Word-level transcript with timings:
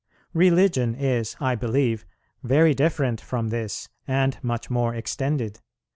Religion 0.33 0.95
is, 0.95 1.35
I 1.39 1.53
believe, 1.53 2.07
very 2.41 2.73
different 2.73 3.21
from 3.21 3.49
this, 3.49 3.87
and 4.07 4.35
much 4.41 4.67
more 4.67 4.95
extended. 4.95 5.61